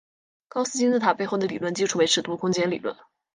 [0.47, 2.97] 高斯金字塔背后的理论基础为尺度空间理论。